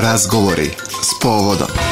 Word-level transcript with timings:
Razgovori 0.00 0.70
s 1.02 1.20
povodom. 1.22 1.85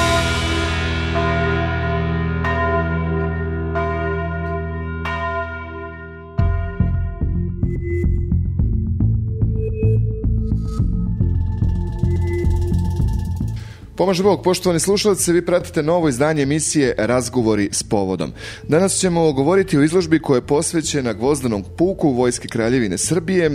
Pomaže 14.05 14.23
Bog, 14.23 14.43
poštovani 14.43 14.81
slušalci, 14.81 15.33
vi 15.33 15.47
pratite 15.47 15.83
novo 15.83 16.09
izdanje 16.09 16.43
emisije 16.43 16.95
Razgovori 16.99 17.69
s 17.73 17.83
povodom. 17.83 18.33
Danas 18.69 18.93
ćemo 18.93 19.33
govoriti 19.33 19.79
o 19.79 19.83
izložbi 19.83 20.19
koja 20.19 20.37
je 20.37 20.47
posvećena 20.47 21.13
gvozdanom 21.13 21.65
puku 21.79 22.11
Vojske 22.11 22.49
Kraljevine 22.49 22.99
Srbije, 22.99 23.51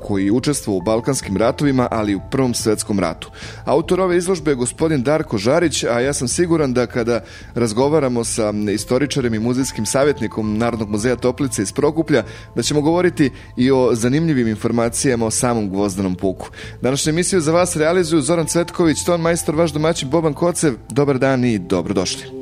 koji 0.00 0.30
učestvo 0.30 0.76
u 0.76 0.80
Balkanskim 0.80 1.36
ratovima, 1.36 1.88
ali 1.90 2.12
i 2.12 2.14
u 2.14 2.20
Prvom 2.30 2.54
svetskom 2.54 3.00
ratu. 3.00 3.30
Autor 3.64 4.00
ove 4.00 4.16
izložbe 4.16 4.50
je 4.50 4.54
gospodin 4.54 5.02
Darko 5.02 5.38
Žarić, 5.38 5.84
a 5.84 6.00
ja 6.00 6.12
sam 6.12 6.28
siguran 6.28 6.72
da 6.72 6.86
kada 6.86 7.20
razgovaramo 7.54 8.24
sa 8.24 8.52
istoričarem 8.72 9.34
i 9.34 9.38
muzejskim 9.38 9.86
savjetnikom 9.86 10.58
Narodnog 10.58 10.90
muzeja 10.90 11.16
Toplice 11.16 11.62
iz 11.62 11.72
Prokuplja, 11.72 12.24
da 12.56 12.62
ćemo 12.62 12.80
govoriti 12.80 13.30
i 13.56 13.70
o 13.70 13.90
zanimljivim 13.94 14.48
informacijama 14.48 15.26
o 15.26 15.30
samom 15.30 15.70
gvozdanom 15.70 16.14
puku. 16.14 16.48
Današnju 16.80 17.10
emisiju 17.10 17.40
za 17.40 17.52
vas 17.52 17.76
realizuju 17.76 18.22
Zoran 18.22 18.46
Cvetković, 18.46 19.04
ton 19.04 19.20
majstor, 19.20 19.54
vaš 19.54 19.72
domaćin 19.72 19.91
Boban 20.04 20.34
Kocev. 20.34 20.74
Dobar 20.90 21.18
dan 21.18 21.44
i 21.44 21.58
dobrodošli. 21.58 22.41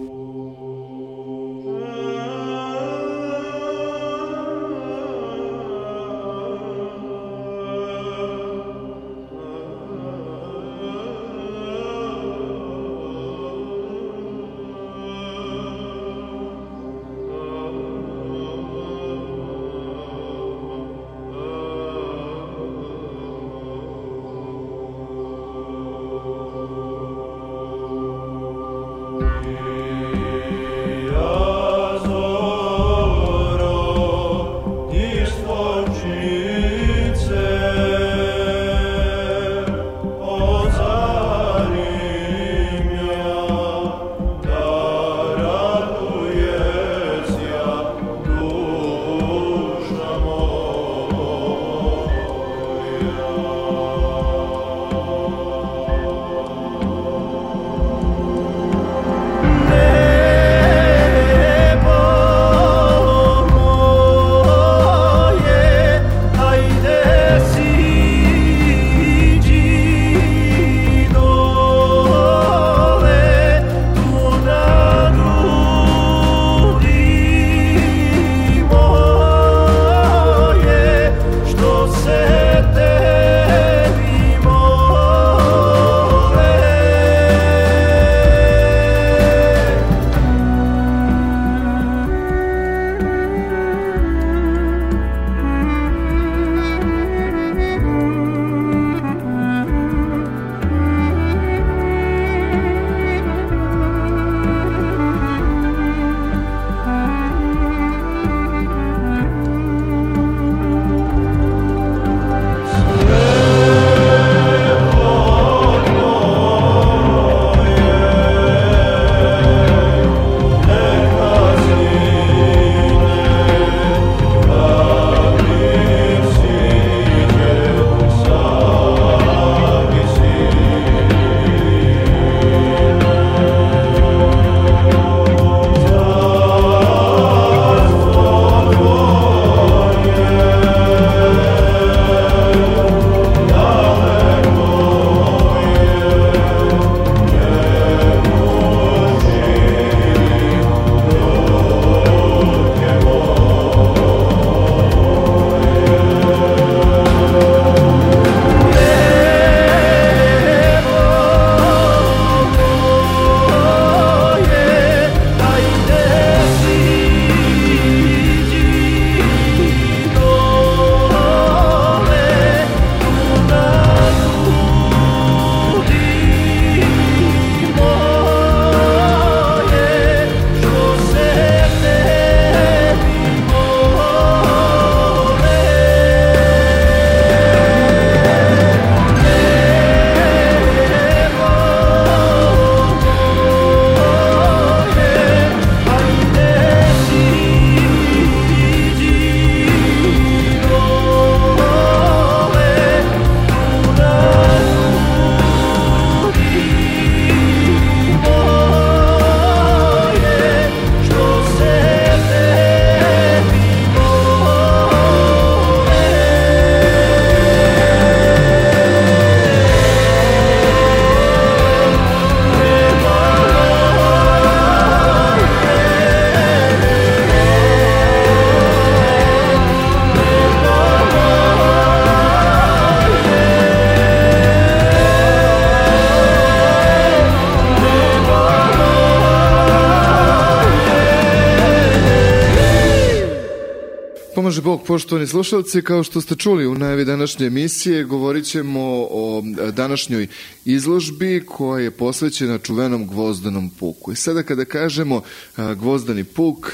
Pomože 244.61 244.79
Bog, 244.79 244.87
poštovani 244.87 245.27
slušalci, 245.27 245.83
kao 245.83 246.03
što 246.03 246.21
ste 246.21 246.37
čuli 246.37 246.67
u 246.67 246.75
najavi 246.75 247.05
današnje 247.05 247.47
emisije, 247.47 248.05
govorit 248.05 248.45
ćemo 248.45 248.81
o 249.11 249.43
današnjoj 249.73 250.27
izložbi 250.65 251.43
koja 251.47 251.83
je 251.83 251.91
posvećena 251.91 252.59
čuvenom 252.59 253.07
gvozdanom 253.07 253.71
puku. 253.71 254.13
I 254.13 254.17
sada 254.17 254.43
kada 254.43 254.65
kažemo 254.65 255.23
gvozdani 255.57 256.25
puk, 256.25 256.73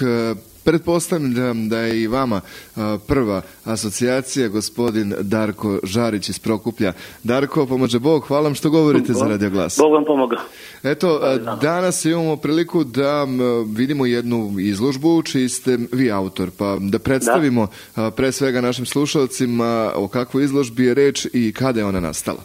Pretpostavljam 0.67 1.69
da 1.69 1.79
je 1.79 2.03
i 2.03 2.07
vama 2.07 2.41
prva 3.07 3.43
asocijacija 3.65 4.49
gospodin 4.49 5.15
Darko 5.21 5.79
Žarić 5.83 6.29
iz 6.29 6.39
Prokuplja. 6.39 6.93
Darko, 7.23 7.67
pomože 7.67 7.99
Bog, 7.99 8.25
hvala 8.27 8.43
vam 8.43 8.55
što 8.55 8.71
govorite 8.71 9.13
Bog, 9.13 9.23
za 9.23 9.29
Radio 9.29 9.51
Glas. 9.51 9.79
Bog 9.79 9.93
vam 9.93 10.05
pomoga. 10.05 10.37
Eto, 10.83 11.21
danas 11.63 12.05
imamo 12.05 12.37
priliku 12.37 12.85
da 12.85 13.27
vidimo 13.77 14.07
jednu 14.07 14.55
izložbu 14.61 15.23
čiji 15.23 15.49
ste 15.49 15.79
vi 15.93 16.11
autor, 16.11 16.51
pa 16.59 16.77
da 16.81 16.99
predstavimo 16.99 17.69
da. 17.97 18.11
pre 18.11 18.33
svega 18.33 18.61
našim 18.61 18.87
slušalcima 18.87 19.93
o 19.95 20.09
kakvoj 20.09 20.45
izložbi 20.45 20.85
je 20.85 20.95
reč 20.95 21.27
i 21.33 21.53
kada 21.53 21.81
je 21.81 21.87
ona 21.87 22.01
nastala. 22.01 22.43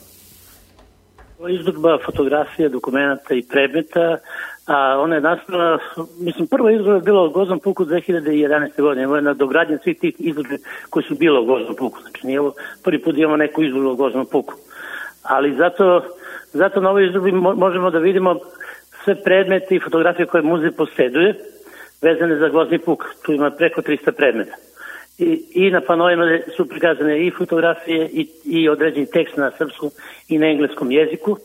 Izložba 1.50 1.98
fotografije, 2.06 2.70
dokumenta 2.70 3.34
i 3.34 3.44
predmeta 3.44 4.18
a 4.72 5.00
ona 5.00 5.16
je 5.16 5.22
nastala, 5.22 5.80
mislim, 6.20 6.48
prva 6.48 6.72
izložba 6.72 6.94
je 6.94 7.02
bila 7.02 7.24
u 7.24 7.30
Goznom 7.30 7.60
puku 7.60 7.86
2011. 7.86 8.82
godine, 8.82 9.08
ovo 9.08 9.16
je 9.16 9.22
na 9.22 9.34
dogradnje 9.34 9.78
svih 9.84 10.00
tih 10.00 10.16
izložbe 10.20 10.58
koji 10.90 11.04
su 11.04 11.16
bila 11.16 11.40
u 11.40 11.46
Goznom 11.46 11.76
puku, 11.76 12.00
znači 12.02 12.28
nije 12.28 12.40
ovo 12.40 12.54
prvi 12.84 13.02
put 13.02 13.18
imamo 13.18 13.38
neku 13.38 13.64
izložbu 13.64 13.92
u 13.92 13.96
Goznom 13.96 14.26
puku, 14.26 14.54
ali 15.24 15.56
zato, 15.56 16.04
zato 16.54 16.82
na 16.82 16.90
ovoj 16.90 17.08
izložbi 17.08 17.32
možemo 17.32 17.92
da 17.92 18.00
vidimo 18.00 18.36
sve 19.04 19.24
predmete 19.24 19.76
i 19.76 19.80
fotografije 19.80 20.26
koje 20.26 20.44
muzej 20.44 20.72
poseduje, 20.72 21.36
vezane 22.02 22.36
za 22.36 22.50
Gozni 22.50 22.80
puk, 22.80 23.04
tu 23.26 23.34
ima 23.34 23.52
preko 23.52 23.82
300 23.82 24.12
predmeta. 24.12 24.56
I, 25.18 25.44
i 25.54 25.72
na 25.72 25.82
panojima 25.82 26.40
su 26.58 26.70
prikazane 26.70 27.28
i 27.28 27.32
fotografije 27.32 28.10
i, 28.14 28.28
i 28.46 28.70
određeni 28.70 29.06
tekst 29.06 29.38
na 29.38 29.52
srpskom 29.58 29.90
i 30.28 30.38
na 30.38 30.48
engleskom 30.48 30.92
jeziku, 30.92 31.38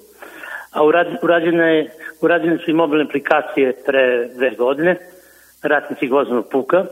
a 0.76 0.84
urađena 1.22 1.64
je 1.64 1.90
Urađene 2.20 2.58
su 2.58 2.70
i 2.70 2.74
mobilne 2.74 3.04
aplikacije 3.04 3.76
pre 3.86 4.28
dve 4.36 4.50
godine, 4.50 4.96
ratnici 5.62 6.08
gvozdanog 6.08 6.48
puka, 6.52 6.86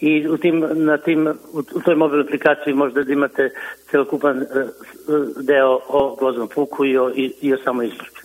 i 0.00 0.28
u, 0.28 0.36
tim, 0.38 0.64
na 0.74 0.98
tim, 0.98 1.28
u 1.52 1.80
toj 1.84 1.94
mobilnoj 1.94 2.24
aplikaciji 2.24 2.74
možda 2.74 3.02
da 3.02 3.12
imate 3.12 3.50
celokupan 3.90 4.38
uh, 4.38 4.46
deo 5.42 5.80
o 5.88 6.16
gvozdanom 6.18 6.48
puku 6.48 6.84
i 6.84 6.98
o, 6.98 7.10
i, 7.10 7.32
i 7.40 7.54
o 7.54 7.58
samoj 7.64 7.86
izložbi. 7.86 8.20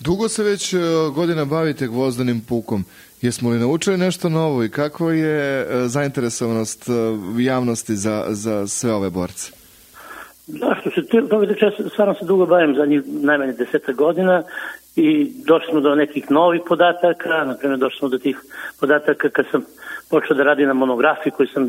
Dugo 0.00 0.28
se 0.28 0.42
već 0.42 0.74
uh, 0.74 0.80
godina 1.14 1.44
bavite 1.44 1.86
gvozdanim 1.86 2.40
pukom. 2.48 2.84
Jesmo 3.22 3.50
li 3.50 3.58
naučili 3.58 3.96
nešto 3.96 4.28
novo 4.28 4.64
i 4.64 4.68
kako 4.68 5.10
je 5.10 5.62
uh, 5.62 5.86
zainteresovanost 5.86 6.88
javnosti 7.38 7.96
za, 7.96 8.26
za 8.28 8.66
sve 8.66 8.92
ove 8.92 9.10
borce? 9.10 9.59
Da, 10.52 10.76
što 10.80 10.90
se 10.90 11.28
toga 11.28 11.46
tiče, 11.46 11.70
stvarno 11.92 12.14
se 12.14 12.24
dugo 12.24 12.46
bavim 12.46 12.74
za 12.74 12.86
njih 12.86 13.02
najmanje 13.06 13.52
deseta 13.52 13.92
godina 13.92 14.42
i 14.96 15.32
došli 15.46 15.70
smo 15.70 15.80
do 15.80 15.94
nekih 15.94 16.30
novih 16.30 16.60
podataka, 16.68 17.44
na 17.44 17.56
primjer 17.58 17.78
došli 17.78 17.98
smo 17.98 18.08
do 18.08 18.18
tih 18.18 18.36
podataka 18.80 19.28
kad 19.28 19.46
sam 19.50 19.64
počeo 20.10 20.36
da 20.36 20.42
radim 20.42 20.68
na 20.68 20.74
monografiji 20.74 21.32
koju 21.32 21.46
sam, 21.46 21.68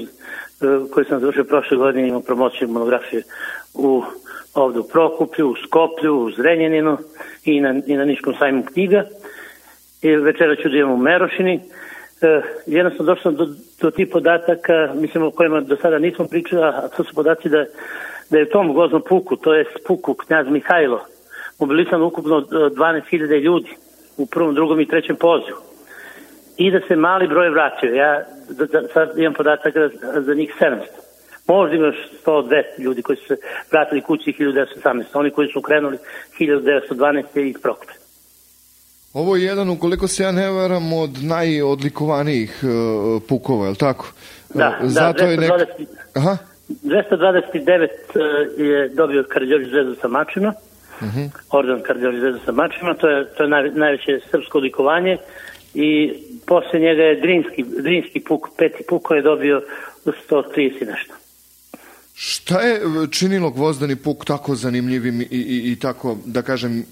koju 0.93 1.05
sam 1.05 1.19
završio 1.19 1.43
prošle 1.43 1.77
godine, 1.77 2.07
imao 2.07 2.21
promociju 2.21 2.67
monografije 2.67 3.23
u 3.73 4.03
ovde 4.53 4.79
u 4.79 4.87
Prokuplju, 4.87 5.49
u 5.49 5.55
Skoplju, 5.67 6.15
u 6.15 6.31
Zrenjaninu 6.31 6.97
i 7.45 7.61
na, 7.61 7.81
i 7.87 7.97
na 7.97 8.05
Niškom 8.05 8.33
sajmu 8.39 8.63
knjiga. 8.73 9.03
I 10.01 10.15
večera 10.15 10.55
ću 10.55 10.69
da 10.69 10.77
imam 10.77 10.93
u 10.93 10.97
Merošini. 10.97 11.61
E, 12.21 12.41
jednostavno 12.65 13.13
došao 13.15 13.31
do, 13.31 13.47
do 13.81 13.91
tih 13.91 14.07
podataka, 14.11 14.93
mislim 14.95 15.23
o 15.23 15.31
kojima 15.31 15.61
do 15.61 15.77
sada 15.81 15.99
nismo 15.99 16.27
pričali, 16.27 16.63
a 16.63 16.87
to 16.97 17.03
su 17.03 17.15
podaci 17.15 17.49
da, 17.49 17.65
da 18.31 18.37
je 18.37 18.43
u 18.43 18.51
tom 18.51 18.73
goznom 18.73 19.01
puku, 19.09 19.35
to 19.35 19.53
je 19.53 19.65
puku 19.87 20.13
knjaz 20.13 20.47
Mihajlo, 20.49 21.05
mobilisano 21.59 22.05
ukupno 22.05 22.41
12.000 22.41 23.33
e, 23.33 23.39
ljudi 23.39 23.69
u 24.17 24.25
prvom, 24.25 24.55
drugom 24.55 24.79
i 24.79 24.87
trećem 24.87 25.15
pozivu. 25.15 25.57
I 26.57 26.71
da 26.71 26.79
se 26.87 26.95
mali 26.95 27.27
broj 27.27 27.49
vraćaju. 27.49 27.95
Ja 27.95 28.23
da, 28.49 28.65
da, 28.65 28.87
sad 28.93 29.17
imam 29.17 29.33
podatak 29.33 29.73
za, 29.73 30.21
za 30.21 30.33
njih 30.33 30.53
700. 30.59 30.79
Možda 31.47 31.75
imaš 31.75 31.95
102 32.25 32.63
ljudi 32.77 33.01
koji 33.01 33.17
su 33.17 33.27
se 33.27 33.35
vratili 33.71 34.01
kući 34.01 34.35
1918. 34.39 35.03
Oni 35.13 35.31
koji 35.31 35.47
su 35.47 35.61
krenuli 35.61 35.97
1912. 36.39 37.49
iz 37.49 37.55
Prokupe. 37.61 37.93
Ovo 39.13 39.35
je 39.35 39.43
jedan, 39.43 39.69
ukoliko 39.69 40.07
se 40.07 40.23
ja 40.23 40.31
ne 40.31 40.49
varam, 40.49 40.93
od 40.93 41.09
najodlikovanijih 41.23 42.59
uh, 42.63 43.21
pukova, 43.29 43.65
je 43.65 43.69
li 43.69 43.77
tako? 43.77 44.13
Da, 44.53 44.79
uh, 44.83 44.89
Zato 44.89 45.25
da, 45.25 45.29
220, 45.29 45.31
je 45.31 45.37
nek... 45.37 45.51
Aha. 46.15 46.37
229 46.83 47.87
uh, 47.87 48.67
je 48.67 48.89
dobio 48.89 49.23
Karđorđe 49.29 49.69
zvezdu 49.69 49.95
sa 50.01 50.07
mačima, 50.07 50.53
uh 51.01 51.07
-huh. 51.07 51.29
orden 51.49 51.81
kardiolizezu 51.81 52.39
sa 52.45 52.51
mačima, 52.51 52.93
to 52.93 53.09
je, 53.09 53.25
to 53.25 53.43
je 53.43 53.49
naj, 53.49 53.69
najveće 53.69 54.19
srpsko 54.31 54.59
likovanje 54.59 55.17
i 55.73 56.13
posle 56.45 56.79
njega 56.79 57.03
je 57.03 57.21
Drinski, 57.21 57.65
Drinski 57.83 58.19
puk, 58.19 58.47
peti 58.57 58.83
puk 58.89 59.01
koji 59.03 59.17
je 59.17 59.21
dobio 59.21 59.61
130 60.05 60.87
nešto. 60.87 61.13
Šta 62.13 62.61
je 62.61 62.81
činilo 63.11 63.49
gvozdani 63.49 63.95
puk 63.95 64.25
tako 64.25 64.55
zanimljivim 64.55 65.21
i, 65.21 65.25
i, 65.31 65.71
i 65.71 65.79
tako, 65.79 66.17
da 66.25 66.41
kažem, 66.41 66.85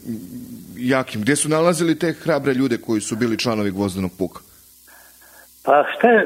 jakim? 0.77 1.21
Gde 1.21 1.35
su 1.35 1.49
nalazili 1.49 1.99
te 1.99 2.13
hrabre 2.13 2.53
ljude 2.53 2.77
koji 2.77 3.01
su 3.01 3.15
bili 3.15 3.37
članovi 3.37 3.71
gvozdanog 3.71 4.11
puka? 4.17 4.41
Pa 5.69 5.85
šta 5.97 6.09
je, 6.09 6.25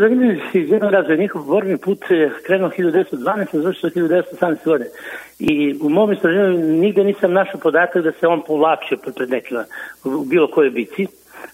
zanimljiv 0.00 0.40
si 0.52 0.60
iz 0.60 0.70
jednog 0.70 0.92
razvoja, 0.92 1.16
njihov 1.16 1.42
borbni 1.42 1.78
put 1.78 2.10
je 2.10 2.30
krenuo 2.46 2.70
1912, 2.78 3.46
završio 3.52 3.90
1918. 3.90 4.64
godine. 4.64 4.90
I 5.38 5.76
u 5.82 5.88
mom 5.88 6.12
istraživanju 6.12 6.58
nigde 6.58 7.04
nisam 7.04 7.32
našao 7.32 7.60
podatak 7.60 8.04
da 8.04 8.12
se 8.12 8.26
on 8.26 8.42
povlačio 8.46 8.98
pred 9.16 9.30
nekima 9.30 9.64
u 10.04 10.24
bilo 10.24 10.48
kojoj 10.50 10.70
bici. 10.70 11.06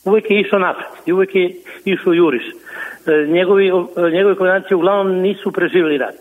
Uvek 0.05 0.31
je 0.31 0.41
išao 0.41 0.59
napred 0.59 0.87
i 1.07 1.13
uvek 1.13 1.35
je 1.35 1.55
išao 1.85 2.13
juriš. 2.13 2.43
E, 3.07 3.27
njegovi, 3.27 3.73
njegovi 4.13 4.37
komandanci 4.37 4.75
uglavnom 4.75 5.17
nisu 5.17 5.53
preživjeli 5.53 5.99
rat. 5.99 6.21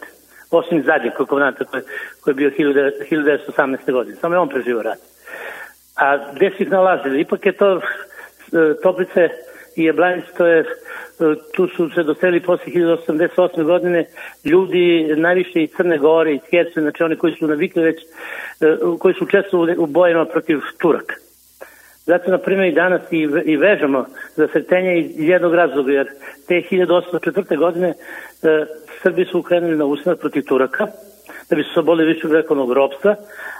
Osim 0.52 0.84
zadnjeg 0.84 1.14
komandanta 1.14 1.66
koji, 1.66 1.84
koji 2.22 2.32
je 2.32 2.36
bio 2.36 2.50
1918. 2.50 3.92
godine. 3.92 4.16
Samo 4.16 4.36
je 4.36 4.40
on 4.40 4.50
preživio 4.50 4.82
rat. 4.82 5.00
A 5.96 6.34
gde 6.36 6.52
su 6.58 6.64
ih 6.64 6.72
nalazili? 6.72 7.22
Ipak 7.22 7.46
je 7.46 7.52
to 7.52 7.76
e, 7.76 7.82
toplice 8.84 9.30
i 9.78 9.84
Jablanic, 9.84 10.26
to 10.38 10.46
je, 10.46 10.64
tu 11.56 11.68
su 11.68 11.90
se 11.90 12.04
doseli 12.04 12.40
posle 12.40 12.66
1988. 12.66 13.64
godine 13.64 14.06
ljudi 14.46 15.14
najviše 15.18 15.64
iz 15.64 15.70
Crne 15.78 15.98
Gore, 15.98 16.34
iz 16.34 16.42
Herce, 16.52 16.82
znači 16.82 17.04
oni 17.04 17.16
koji 17.16 17.34
su 17.34 17.48
navikli 17.48 17.84
već, 17.84 18.02
e, 18.02 18.78
koji 19.00 19.14
su 19.14 19.26
često 19.26 19.68
u 19.78 19.86
bojima 19.86 20.26
protiv 20.26 20.60
Turaka. 20.82 21.16
Zato, 22.06 22.32
na 22.32 22.38
primjer, 22.38 22.68
i 22.68 22.76
danas 22.76 23.02
i, 23.12 23.28
i 23.46 23.58
vežamo 23.58 24.06
za 24.36 24.48
sretenje 24.48 25.00
iz 25.00 25.30
jednog 25.30 25.54
razloga, 25.54 25.92
jer 25.92 26.08
te 26.48 26.62
1804. 26.72 27.58
godine 27.58 27.88
e, 27.88 27.96
Srbi 29.02 29.26
su 29.26 29.40
ukrenuli 29.40 29.78
na 29.78 29.86
usnad 29.86 30.20
protiv 30.20 30.44
Turaka, 30.48 30.88
da 31.50 31.56
bi 31.56 31.64
se 31.64 31.70
soboli 31.74 32.06
više 32.06 32.28
vekovnog 32.28 32.72
ropstva, 32.74 33.16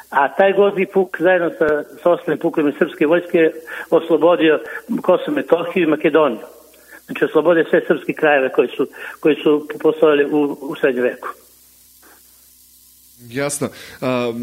a 0.10 0.36
taj 0.36 0.54
godni 0.54 0.86
puk 0.86 1.18
zajedno 1.20 1.50
sa, 1.50 1.84
sa 2.04 2.12
ostalim 2.12 2.40
pukovima 2.40 2.72
srpske 2.80 3.08
vojske 3.08 3.52
oslobodio 3.90 4.60
Kosovo 5.02 5.36
Metohiju 5.36 5.84
i 5.84 5.90
Makedoniju. 5.90 6.46
Znači 7.06 7.26
oslobodio 7.26 7.66
sve 7.70 7.82
srpske 7.88 8.14
krajeve 8.14 8.50
koji 8.50 8.68
su, 8.68 8.88
koji 9.20 9.36
su 9.36 9.68
postojali 9.82 10.26
u, 10.26 10.58
u 10.62 10.76
srednjem 10.76 11.04
veku. 11.04 11.28
Jasno. 13.20 13.70
A, 14.02 14.34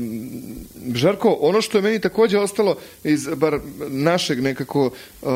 Žarko, 0.95 1.39
ono 1.41 1.61
što 1.61 1.79
je 1.79 1.83
meni 1.83 1.99
takođe 2.01 2.39
ostalo 2.39 2.77
iz 3.05 3.29
bar 3.37 3.59
našeg 3.89 4.43
nekako 4.43 4.91
a, 5.23 5.29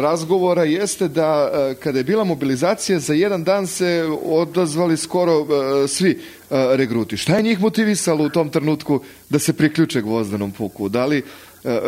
razgovora 0.00 0.64
jeste 0.64 1.08
da 1.08 1.24
a, 1.24 1.74
kada 1.82 1.98
je 1.98 2.04
bila 2.04 2.24
mobilizacija 2.24 2.98
za 2.98 3.14
jedan 3.14 3.44
dan 3.44 3.66
se 3.66 4.08
odazvali 4.24 4.96
skoro 4.96 5.32
a, 5.32 5.88
svi 5.88 6.20
a, 6.50 6.72
regruti. 6.76 7.16
Šta 7.16 7.36
je 7.36 7.42
njih 7.42 7.60
motivisalo 7.60 8.24
u 8.24 8.30
tom 8.30 8.50
trenutku 8.50 9.00
da 9.30 9.38
se 9.38 9.52
priključe 9.52 10.00
gvozdanom 10.00 10.52
puku? 10.52 10.88
Da 10.88 11.06
li 11.06 11.22
a, 11.64 11.78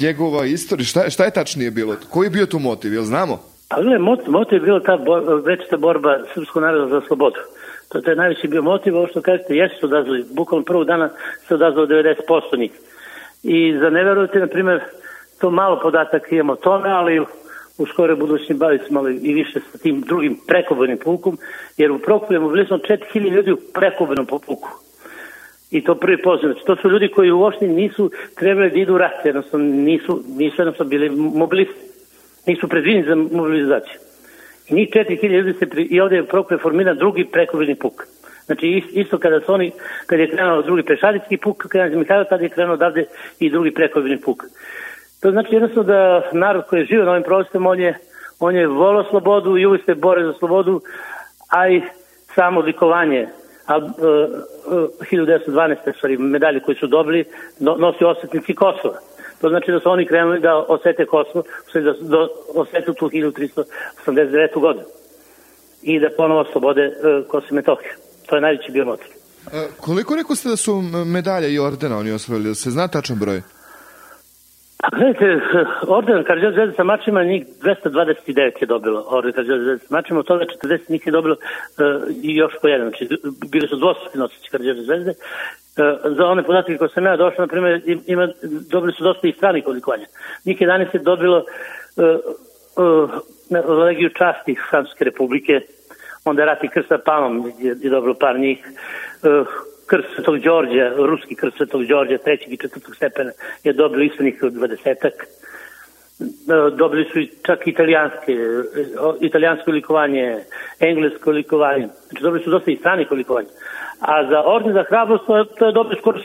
njegova 0.00 0.46
istorija, 0.46 0.84
šta, 0.86 1.10
šta 1.10 1.24
je 1.24 1.30
tačnije 1.30 1.70
bilo? 1.70 1.96
Koji 2.10 2.26
je 2.26 2.30
bio 2.30 2.46
tu 2.46 2.58
motiv, 2.58 2.94
jel 2.94 3.04
znamo? 3.04 3.40
Pa 3.68 3.76
motiv 4.26 4.54
je 4.54 4.60
bila 4.60 4.80
ta 4.80 4.96
bor, 4.96 5.42
večita 5.46 5.76
borba 5.76 6.18
srpskog 6.34 6.62
naroda 6.62 6.88
za 6.88 7.06
slobodu. 7.06 7.40
To, 7.88 8.10
je 8.10 8.16
najveći 8.16 8.48
bio 8.48 8.62
motiv, 8.62 8.96
ovo 8.96 9.06
što 9.06 9.22
kažete, 9.22 9.56
jesu 9.56 9.74
se 9.80 9.86
odazvali, 9.86 10.24
bukvalno 10.34 10.64
prvog 10.64 10.84
dana 10.84 11.10
se 11.48 11.54
odazvalo 11.54 11.86
90% 11.86 12.58
njih. 12.58 12.72
I 13.42 13.78
za 13.80 13.90
ne 13.90 14.04
verujete, 14.04 14.38
na 14.38 14.46
primjer, 14.46 14.80
to 15.40 15.50
malo 15.50 15.80
podatak 15.82 16.32
imamo 16.32 16.52
o 16.52 16.56
tome, 16.56 16.90
ali 16.90 17.24
u 17.78 17.86
skore 17.86 18.14
budućni 18.14 18.54
baviti 18.54 18.84
smo 18.84 18.94
malo 18.94 19.08
i 19.08 19.34
više 19.34 19.60
sa 19.72 19.78
tim 19.78 20.00
drugim 20.00 20.38
prekobojnim 20.46 20.98
pukom, 20.98 21.38
jer 21.76 21.90
u 21.90 21.98
Prokupu 21.98 22.32
je 22.32 22.38
mobilisano 22.38 22.80
4000 22.80 23.30
ljudi 23.30 23.52
u 23.52 23.58
prekobojnom 23.74 24.26
puku. 24.26 24.68
I 25.70 25.84
to 25.84 25.94
prvi 25.94 26.22
poziv. 26.22 26.46
Znači, 26.46 26.66
to 26.66 26.76
su 26.76 26.90
ljudi 26.90 27.08
koji 27.08 27.30
uopšte 27.30 27.68
nisu 27.68 28.10
trebali 28.34 28.70
da 28.70 28.76
idu 28.76 28.94
u 28.94 28.98
rat, 28.98 29.24
jednostavno 29.24 29.66
nisu, 29.66 30.22
nisu 30.28 30.62
jednostavno 30.62 30.90
bili 30.90 31.10
mobilisti. 31.10 31.80
Nisu 32.46 32.68
predviđeni 32.68 33.04
za 33.04 33.14
mobilizaciju. 33.14 34.07
Njih 34.70 34.88
4000 34.88 35.28
ljudi 35.28 35.52
se 35.52 35.66
pri, 35.66 35.82
i 35.82 36.00
ovde 36.00 36.16
je 36.16 36.58
formiran 36.62 36.96
drugi 36.96 37.24
prekovidni 37.24 37.74
puk. 37.74 38.06
Znači 38.46 38.82
isto 38.92 39.18
kada 39.18 39.40
su 39.40 39.52
oni, 39.52 39.72
kada 40.06 40.22
je 40.22 40.30
krenuo 40.30 40.62
drugi 40.62 40.82
pešadijski 40.82 41.36
puk, 41.36 41.66
kada 41.68 41.96
Mihajlo, 41.96 42.24
tada 42.24 42.42
je 42.42 42.48
krenuo 42.48 42.74
odavde 42.74 43.04
i 43.38 43.50
drugi 43.50 43.70
prekovidni 43.74 44.20
puk. 44.20 44.44
To 45.20 45.30
znači 45.30 45.54
jednostavno 45.54 45.82
da 45.82 46.30
narod 46.32 46.64
koji 46.68 46.80
je 46.80 46.86
živio 46.86 47.04
na 47.04 47.10
ovim 47.10 47.22
prostorima, 47.22 47.70
on 47.70 47.80
je, 47.80 47.94
on 48.40 48.56
je 48.56 48.66
volao 48.66 49.04
slobodu 49.04 49.56
i 49.56 49.66
uvijek 49.66 49.84
se 49.84 49.94
bore 49.94 50.24
za 50.24 50.32
slobodu, 50.32 50.80
a 51.50 51.68
i 51.68 51.82
samo 52.34 52.60
likovanje 52.60 53.28
a, 53.66 53.76
uh, 53.76 53.84
uh, 53.86 54.88
1912. 55.12 55.96
stvari 55.96 56.16
medalje 56.16 56.60
koje 56.60 56.74
su 56.74 56.86
dobili 56.86 57.24
no, 57.60 57.76
nosi 57.76 58.04
osetnici 58.04 58.54
Kosova. 58.54 58.98
To 59.40 59.48
znači 59.48 59.72
da 59.72 59.80
su 59.80 59.90
oni 59.90 60.06
krenuli 60.06 60.40
da 60.40 60.56
osete 60.56 61.06
Kosovo, 61.06 61.44
da, 61.74 61.92
da 62.00 62.28
osete 62.54 62.92
tu 62.98 63.08
1389. 63.08 64.60
godinu 64.60 64.84
i 65.82 66.00
da 66.00 66.08
ponovo 66.16 66.44
slobode 66.52 66.86
uh, 66.86 67.26
Kosovo 67.28 67.48
i 67.50 67.54
Metohiju. 67.54 67.92
To 68.26 68.36
je 68.36 68.40
najveći 68.40 68.72
bio 68.72 68.84
motiv. 68.84 69.06
E, 69.52 69.68
koliko 69.80 70.14
rekao 70.14 70.36
ste 70.36 70.48
da 70.48 70.56
su 70.56 70.82
medalje 71.06 71.52
i 71.52 71.58
ordena 71.58 71.98
oni 71.98 72.12
osvojili? 72.12 72.48
Da 72.48 72.54
se 72.54 72.70
zna 72.70 72.88
tačan 72.88 73.18
broj? 73.18 73.42
Pa 74.82 74.88
gledajte, 74.96 75.40
orden 75.98 76.24
Karđeo 76.24 76.52
zvezda 76.52 76.74
sa 76.76 76.84
mačima, 76.84 77.24
njih 77.24 77.46
229 77.62 78.60
je 78.60 78.66
dobilo 78.66 79.04
orden 79.08 79.32
Karđeo 79.32 79.58
zvezda 79.58 79.86
sa 79.86 79.94
mačima, 79.94 80.20
od 80.20 80.26
toga 80.26 80.44
40 80.62 80.90
njih 80.90 81.06
je 81.06 81.12
dobilo 81.12 81.36
uh, 81.36 82.14
i 82.22 82.36
još 82.36 82.52
po 82.62 82.68
jedan, 82.68 82.88
znači 82.88 83.08
bili 83.52 83.68
su 83.68 83.76
dvostruki 83.76 84.18
nosići 84.18 84.50
Karđeo 84.50 84.74
zvezde. 84.74 85.14
Uh, 85.78 86.16
za 86.16 86.26
one 86.26 86.42
podatke 86.42 86.76
koje 86.76 86.88
sam 86.88 87.06
ja 87.06 87.16
došao, 87.16 87.42
na 87.42 87.46
primjer, 87.46 87.82
ima, 88.06 88.28
dobili 88.70 88.92
su 88.92 89.04
dosta 89.04 89.28
i 89.28 89.32
stranih 89.32 89.64
odlikovanja. 89.66 90.06
Njih 90.44 90.60
11 90.60 90.86
je 90.92 91.00
dobilo 91.00 91.44
uh, 91.96 93.10
legiju 93.68 94.10
časti 94.10 94.56
Francuske 94.70 95.04
republike, 95.04 95.60
onda 96.24 96.44
Rati 96.44 96.68
Krsta 96.68 96.98
Palom 96.98 97.52
je, 97.58 97.76
je 97.82 97.90
dobilo 97.90 98.14
par 98.14 98.38
njih, 98.38 98.58
uh, 99.22 99.46
krst 99.86 100.08
Svetog 100.14 100.38
Đorđa, 100.38 100.92
ruski 100.96 101.34
krst 101.34 101.56
Svetog 101.56 101.84
Đorđa, 101.86 102.18
trećeg 102.18 102.52
i 102.52 102.56
četvrtog 102.56 102.96
stepena 102.96 103.30
je 103.64 103.72
dobilo 103.72 104.02
isto 104.02 104.22
njih 104.22 104.38
dvadesetak. 104.42 105.12
E, 106.20 106.70
dobili 106.76 107.04
su 107.04 107.36
čak 107.46 107.66
italijanske, 107.66 108.36
italijansko 109.20 109.70
likovanje, 109.70 110.44
englesko 110.80 111.30
likovanje. 111.30 111.88
Znači 112.08 112.22
dobili 112.22 112.44
su 112.44 112.50
dosta 112.50 112.70
i 112.70 112.76
stranih 112.76 113.12
likovanja. 113.12 113.48
A 114.00 114.28
za 114.30 114.42
orden 114.44 114.72
za 114.72 114.84
hrabrost 114.88 115.24
to 115.58 115.66
je 115.66 115.72
dobio 115.72 115.98
skoro, 116.00 116.18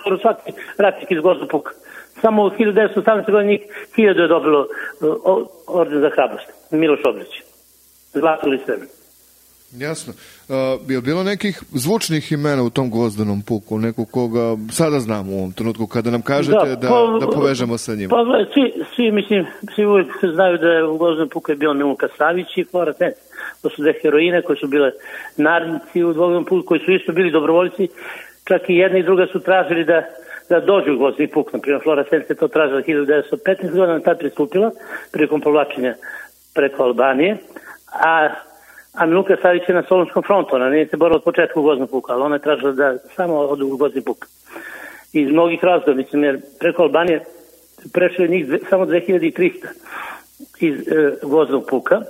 skoro 0.00 0.18
svaki 0.18 0.52
ratnik 0.78 1.10
iz 1.10 1.20
Gozda 1.20 1.46
Puka. 1.46 1.72
Samo 2.20 2.44
u 2.44 2.50
1918. 2.50 3.30
godini 3.30 3.52
njih 3.52 3.60
hiljadu 3.96 4.22
je 4.22 4.28
dobilo 4.28 4.60
e, 4.62 4.66
orden 5.66 6.00
za 6.00 6.10
hrabrost. 6.10 6.48
Miloš 6.70 7.00
Obreć. 7.04 7.42
Zlato 8.12 8.46
ili 8.46 8.58
srebrno. 8.58 8.99
Jasno. 9.72 10.12
Uh, 10.12 10.90
je 10.90 11.00
bilo 11.00 11.22
nekih 11.22 11.62
zvučnih 11.70 12.32
imena 12.32 12.62
u 12.62 12.70
tom 12.70 12.90
gvozdanom 12.90 13.42
puku, 13.42 13.78
nekog 13.78 14.10
koga 14.10 14.56
sada 14.72 15.00
znamo 15.00 15.32
u 15.32 15.38
ovom 15.38 15.52
trenutku, 15.52 15.86
kada 15.86 16.10
nam 16.10 16.22
kažete 16.22 16.68
da, 16.68 16.76
da, 16.76 16.88
po, 16.88 17.18
da 17.20 17.26
povežemo 17.26 17.78
sa 17.78 17.94
njima? 17.94 18.10
Pa, 18.10 18.24
svi, 18.54 18.84
svi, 18.94 19.12
mislim, 19.12 19.46
svi 19.74 19.86
uvijek 19.86 20.08
znaju 20.34 20.58
da 20.58 20.68
je 20.68 20.84
u 20.84 20.98
gvozdanom 20.98 21.28
puku 21.28 21.52
je 21.52 21.56
bio 21.56 21.74
Milunka 21.74 22.08
Savić 22.18 22.46
i 22.56 22.64
Flora 22.64 22.92
Tenc. 22.92 23.14
To 23.62 23.70
su 23.70 23.82
dve 23.82 23.94
heroine 24.02 24.42
koje 24.42 24.56
su 24.56 24.66
bile 24.66 24.90
narednici 25.36 26.02
u 26.02 26.14
gvozdanom 26.14 26.44
puku, 26.44 26.66
koji 26.66 26.80
su 26.80 26.92
isto 26.92 27.12
bili 27.12 27.30
dobrovoljci, 27.30 27.88
čak 28.44 28.62
i 28.68 28.74
jedna 28.74 28.98
i 28.98 29.02
druga 29.02 29.26
su 29.32 29.40
tražili 29.40 29.84
da 29.84 30.02
da 30.50 30.60
dođu 30.60 30.92
u 30.92 30.98
gvozdni 30.98 31.28
puk. 31.28 31.52
Naprimjer, 31.52 31.82
Flora 31.82 32.04
Sense 32.10 32.32
je 32.32 32.36
to 32.36 32.48
tražila 32.48 32.82
1915 32.82 33.70
godina, 33.70 34.00
tad 34.00 34.18
pristupila 34.18 34.70
prilikom 35.12 35.40
povlačenja 35.40 35.94
preko 36.54 36.82
Albanije, 36.82 37.36
a 37.92 38.28
a 38.92 39.06
Miluka 39.06 39.36
Savić 39.42 39.62
je 39.68 39.74
na 39.74 39.82
Solunskom 39.82 40.22
frontu, 40.22 40.54
ona 40.54 40.68
nije 40.68 40.86
se 40.86 40.96
borila 40.96 41.16
od 41.16 41.24
početka 41.24 41.60
u 41.60 41.62
Gozni 41.62 41.86
puk, 41.86 42.10
ali 42.10 42.22
ona 42.22 42.34
je 42.34 42.42
tražila 42.42 42.72
da 42.72 42.98
samo 43.16 43.36
odu 43.36 43.66
u 43.66 43.76
Gozni 43.76 44.02
puk. 44.02 44.26
Iz 45.12 45.30
mnogih 45.30 45.64
razloga, 45.64 45.94
mislim, 45.94 46.24
jer 46.24 46.40
preko 46.60 46.82
Albanije 46.82 47.24
prešlo 47.92 48.24
je 48.24 48.28
njih 48.28 48.46
samo 48.70 48.86
2300 48.86 49.52
iz 50.60 50.88
e, 50.88 51.12
Goznog 51.22 51.64
puka, 51.70 52.00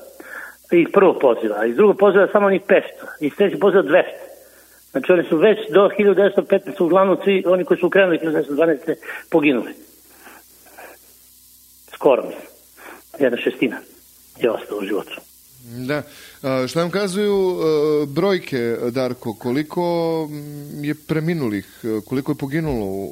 iz 0.73 0.87
prvog 0.93 1.19
poziva, 1.21 1.57
a 1.59 1.67
iz 1.67 1.77
drugog 1.77 1.99
poziva 1.99 2.29
samo 2.33 2.51
njih 2.51 2.63
500, 2.69 2.83
iz 3.21 3.33
trećeg 3.37 3.61
poziva 3.61 3.83
200. 3.83 4.03
Znači 4.91 5.13
oni 5.13 5.25
su 5.25 5.37
već 5.37 5.59
do 5.71 5.91
1915. 5.99 6.83
uglavnom 6.85 7.17
svi 7.25 7.45
oni 7.47 7.65
koji 7.65 7.79
su 7.79 7.87
ukrenuli 7.87 8.19
1912. 8.19 8.95
poginuli. 9.31 9.73
Skoro 11.95 12.23
mislim. 12.23 12.47
Jedna 13.19 13.39
šestina 13.39 13.77
je 14.39 14.51
ostalo 14.51 14.81
u 14.81 14.85
životu. 14.85 15.30
Da. 15.65 16.03
Šta 16.69 16.81
nam 16.81 16.91
kazuju 16.91 17.59
a, 17.61 18.07
brojke, 18.07 18.77
Darko? 18.91 19.35
Koliko 19.35 19.83
je 20.83 20.95
preminulih, 20.95 21.85
koliko 22.07 22.33
je 22.33 22.37
poginulo 22.37 23.09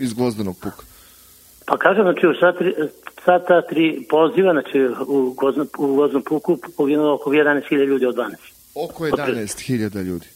iz 0.00 0.14
gvozdanog 0.14 0.56
puka? 0.56 0.82
Pa 1.66 1.76
kažem, 1.78 2.02
znači 2.02 2.26
u 2.26 2.34
sva 3.24 3.38
ta 3.38 3.62
tri 3.62 4.06
poziva, 4.10 4.52
znači 4.52 4.78
u, 5.06 5.34
gvozdan, 5.78 6.20
u 6.20 6.24
puku 6.24 6.58
poginulo 6.76 7.14
oko 7.14 7.30
11.000 7.30 7.84
ljudi 7.84 8.06
od 8.06 8.16
12. 8.16 8.30
Oko 8.74 9.04
11.000 9.04 10.02
ljudi? 10.02 10.26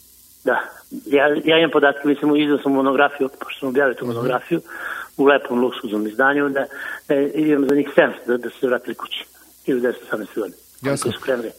Da. 0.45 0.61
Ja, 1.07 1.27
ja 1.45 1.59
imam 1.59 1.71
podatke, 1.71 2.09
mislim, 2.09 2.37
izdao 2.37 2.59
sam 2.59 2.73
monografiju, 2.73 3.29
pošto 3.29 3.61
sam 3.61 3.69
objavio 3.69 3.95
tu 3.95 4.05
uh 4.05 4.09
mhm. 4.09 4.13
-huh. 4.13 4.17
monografiju, 4.17 4.61
u 5.17 5.25
lepom 5.25 5.61
luksuznom 5.61 6.07
izdanju, 6.07 6.49
da, 6.49 6.67
da 7.09 7.15
imam 7.15 7.69
za 7.69 7.75
njih 7.75 7.89
700 7.97 8.13
da, 8.27 8.37
da 8.37 8.51
se 8.51 8.67
vratili 8.67 8.95
kući. 8.95 9.25
1918. 9.67 10.41
godine. 10.41 10.66
Jasno. 10.83 11.13
Su 11.13 11.21
krenuli 11.21 11.51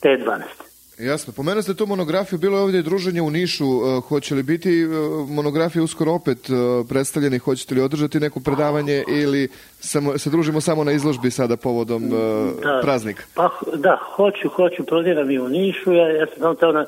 te 0.00 0.08
12. 0.08 0.68
Jasno. 0.98 1.32
Pomenuo 1.32 1.62
ste 1.62 1.74
tu 1.74 1.86
monografiju, 1.86 2.38
bilo 2.38 2.56
je 2.56 2.62
ovdje 2.62 2.82
druženje 2.82 3.22
u 3.22 3.30
Nišu. 3.30 3.66
Uh, 3.66 4.04
hoće 4.04 4.34
li 4.34 4.42
biti 4.42 4.84
uh, 4.84 5.28
monografije 5.28 5.82
uskoro 5.82 6.12
opet 6.12 6.50
uh, 6.50 6.86
predstavljeni? 6.88 7.38
Hoćete 7.38 7.74
li 7.74 7.80
održati 7.80 8.20
neko 8.20 8.40
predavanje 8.40 9.04
ili 9.08 9.48
samo, 9.80 10.18
se 10.18 10.30
družimo 10.30 10.60
samo 10.60 10.84
na 10.84 10.92
izložbi 10.92 11.30
sada 11.30 11.56
povodom 11.56 12.08
da, 12.08 12.80
praznika? 12.82 13.22
Pa, 13.34 13.50
da, 13.76 13.98
hoću, 14.16 14.48
hoću, 14.48 14.84
planiram 14.88 15.30
i 15.30 15.38
u 15.38 15.48
Nišu. 15.48 15.92
Ja, 15.92 16.08
ja 16.08 16.26
sam 16.26 16.56
tamo 16.56 16.72
na, 16.72 16.86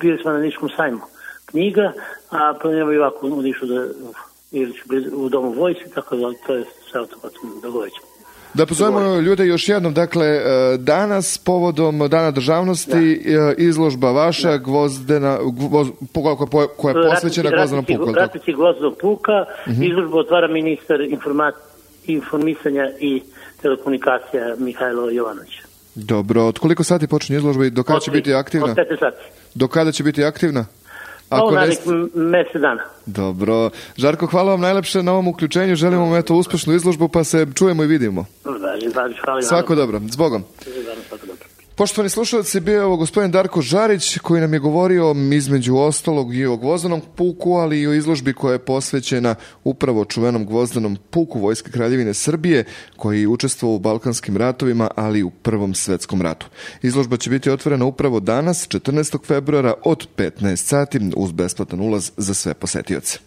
bili 0.00 0.18
smo 0.22 0.30
na 0.30 0.38
Niškom 0.38 0.68
sajmu 0.76 1.00
knjiga, 1.46 1.92
a 2.30 2.54
planiram 2.62 2.92
i 2.92 2.96
ovako 2.96 3.26
u 3.26 3.42
Nišu 3.42 3.66
da, 3.66 3.86
ili 4.52 4.72
ću 4.72 4.82
u 5.12 5.28
domu 5.28 5.52
vojci, 5.52 5.80
tako 5.94 6.16
da 6.16 6.32
to 6.46 6.54
je 6.54 6.64
sve 6.90 7.00
automatno 7.00 7.40
dogovorit 7.62 7.94
ćemo. 7.94 8.09
Da 8.54 8.66
pozovemo 8.66 9.20
ljude 9.20 9.46
još 9.46 9.68
jednom, 9.68 9.94
dakle, 9.94 10.26
e, 10.26 10.42
danas 10.78 11.38
povodom 11.38 12.08
Dana 12.08 12.30
državnosti 12.30 13.22
da. 13.24 13.50
E, 13.50 13.54
izložba 13.58 14.10
vaša 14.10 14.50
da. 14.50 14.56
gvozdena, 14.58 15.38
gvoz, 15.52 15.88
koja, 16.50 16.66
koja 16.76 16.98
je 16.98 17.10
posvećena 17.10 17.50
gvozdenom 17.50 17.84
puku. 17.84 18.12
Ratici 18.12 18.52
gvozdenog 18.52 18.98
puka, 19.00 19.44
uh 19.66 19.72
mhm. 19.72 19.80
-huh. 19.80 19.90
izložbu 19.90 20.18
otvara 20.18 20.48
ministar 20.48 21.00
informat, 21.00 21.54
informisanja 22.06 22.90
i 23.00 23.22
telekomunikacija 23.62 24.54
Mihajlo 24.58 25.10
Jovanović. 25.10 25.50
Dobro, 25.94 26.44
od 26.44 26.58
koliko 26.58 26.84
sati 26.84 27.06
počinje 27.06 27.38
izložba 27.38 27.64
i 27.64 27.70
do 27.70 27.82
kada 27.82 28.00
će 28.00 28.10
biti 28.10 28.34
aktivna? 28.34 28.66
Od 28.66 28.76
5 28.76 28.98
sati. 28.98 29.16
Do 29.54 29.68
kada 29.68 29.92
će 29.92 30.02
biti 30.02 30.24
aktivna? 30.24 30.66
Ako 31.30 31.50
ne... 31.50 31.66
mesec 32.14 32.60
dana. 32.60 32.82
Dobro. 33.06 33.70
Žarko, 33.96 34.26
hvala 34.26 34.50
vam 34.50 34.60
najlepše 34.60 35.02
na 35.02 35.12
ovom 35.12 35.28
uključenju. 35.28 35.76
Želimo 35.76 36.04
vam 36.04 36.18
eto 36.18 36.34
uspešnu 36.34 36.74
izložbu, 36.74 37.08
pa 37.08 37.24
se 37.24 37.46
čujemo 37.54 37.84
i 37.84 37.86
vidimo. 37.86 38.24
Hvala, 39.24 39.42
Svako 39.42 39.74
dobro. 39.74 40.00
Zbogom. 40.08 40.44
Poštovani 41.80 42.10
slušalci, 42.10 42.60
bio 42.60 42.74
je 42.74 42.84
ovo 42.84 42.96
gospodin 42.96 43.30
Darko 43.30 43.62
Žarić 43.62 44.18
koji 44.18 44.40
nam 44.40 44.52
je 44.52 44.58
govorio 44.58 45.14
između 45.32 45.76
ostalog 45.76 46.34
i 46.34 46.46
o 46.46 46.56
gvozdanom 46.56 47.02
puku, 47.16 47.52
ali 47.52 47.80
i 47.80 47.86
o 47.86 47.94
izložbi 47.94 48.32
koja 48.32 48.52
je 48.52 48.58
posvećena 48.58 49.34
upravo 49.64 50.04
čuvenom 50.04 50.46
gvozdanom 50.46 50.98
puku 51.10 51.38
Vojske 51.38 51.70
Kraljevine 51.70 52.14
Srbije 52.14 52.64
koji 52.96 53.20
je 53.20 53.28
učestvovao 53.28 53.76
u 53.76 53.78
Balkanskim 53.78 54.36
ratovima, 54.36 54.90
ali 54.96 55.18
i 55.18 55.22
u 55.22 55.30
Prvom 55.30 55.74
svetskom 55.74 56.22
ratu. 56.22 56.46
Izložba 56.82 57.16
će 57.16 57.30
biti 57.30 57.50
otvorena 57.50 57.84
upravo 57.84 58.20
danas, 58.20 58.68
14. 58.68 59.26
februara 59.26 59.74
od 59.84 60.06
15 60.16 60.56
sati 60.56 61.00
uz 61.16 61.32
besplatan 61.32 61.80
ulaz 61.80 62.10
za 62.16 62.34
sve 62.34 62.54
posetioce. 62.54 63.18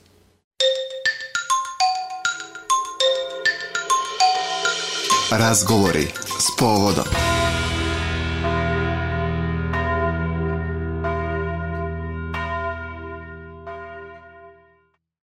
Razgovori 5.32 6.08
s 6.40 6.60
povodom. 6.60 7.33